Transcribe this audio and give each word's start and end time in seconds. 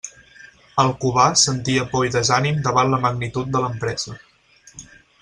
El 0.83 0.87
Cubà 1.01 1.25
sentia 1.41 1.85
por 1.91 2.07
i 2.07 2.11
desànim 2.17 2.57
davant 2.69 2.91
la 2.95 3.01
magnitud 3.05 3.53
de 3.57 3.63
l'empresa. 3.67 4.17